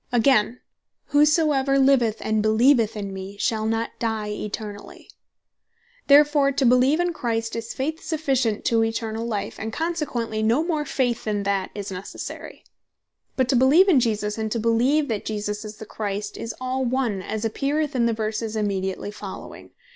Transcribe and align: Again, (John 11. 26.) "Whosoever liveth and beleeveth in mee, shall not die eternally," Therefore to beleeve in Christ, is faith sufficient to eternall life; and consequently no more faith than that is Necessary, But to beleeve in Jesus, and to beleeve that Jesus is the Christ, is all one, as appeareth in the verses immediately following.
Again, 0.11 0.59
(John 1.11 1.11
11. 1.11 1.11
26.) 1.11 1.13
"Whosoever 1.13 1.77
liveth 1.77 2.17
and 2.21 2.41
beleeveth 2.41 2.95
in 2.97 3.13
mee, 3.13 3.37
shall 3.37 3.67
not 3.67 3.91
die 3.99 4.29
eternally," 4.29 5.11
Therefore 6.07 6.51
to 6.51 6.65
beleeve 6.65 6.99
in 6.99 7.13
Christ, 7.13 7.55
is 7.55 7.75
faith 7.75 8.01
sufficient 8.03 8.65
to 8.65 8.83
eternall 8.83 9.27
life; 9.27 9.59
and 9.59 9.71
consequently 9.71 10.41
no 10.41 10.63
more 10.63 10.85
faith 10.85 11.25
than 11.25 11.43
that 11.43 11.69
is 11.75 11.91
Necessary, 11.91 12.63
But 13.35 13.47
to 13.49 13.55
beleeve 13.55 13.87
in 13.89 13.99
Jesus, 13.99 14.39
and 14.39 14.51
to 14.51 14.59
beleeve 14.59 15.07
that 15.09 15.23
Jesus 15.23 15.63
is 15.63 15.77
the 15.77 15.85
Christ, 15.85 16.35
is 16.35 16.55
all 16.59 16.83
one, 16.83 17.21
as 17.21 17.45
appeareth 17.45 17.95
in 17.95 18.07
the 18.07 18.13
verses 18.13 18.55
immediately 18.55 19.11
following. 19.11 19.69